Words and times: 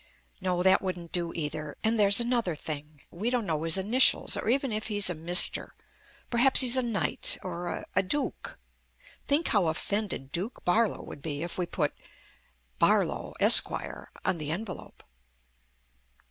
No, 0.41 0.63
that 0.63 0.81
wouldn't 0.81 1.11
do 1.11 1.31
either. 1.35 1.77
And 1.83 1.99
there's 1.99 2.19
another 2.19 2.55
thing 2.55 3.01
we 3.11 3.29
don't 3.29 3.45
know 3.45 3.61
his 3.61 3.77
initials, 3.77 4.35
or 4.35 4.49
even 4.49 4.71
if 4.71 4.87
he's 4.87 5.11
a 5.11 5.13
'Mr.' 5.13 5.73
Perhaps 6.31 6.61
he's 6.61 6.75
a 6.75 6.81
knight 6.81 7.37
or 7.43 7.67
a 7.67 7.85
a 7.95 8.01
duke. 8.01 8.57
Think 9.27 9.49
how 9.49 9.67
offended 9.67 10.31
Duke 10.31 10.65
Barlow 10.65 11.03
would 11.03 11.21
be 11.21 11.43
if 11.43 11.59
we 11.59 11.67
put' 11.67 11.93
Barlow, 12.83 13.35
Esq.' 13.39 13.69
on 13.69 14.39
the 14.39 14.49
envelope." 14.49 15.03